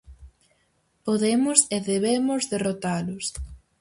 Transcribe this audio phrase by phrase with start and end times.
[1.05, 3.25] Podemos e debemos derrotalos.